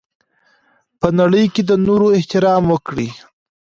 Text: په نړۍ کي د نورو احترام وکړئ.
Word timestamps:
په 0.99 1.07
نړۍ 1.19 1.45
کي 1.53 1.61
د 1.65 1.71
نورو 1.85 2.07
احترام 2.17 2.63
وکړئ. 2.69 3.09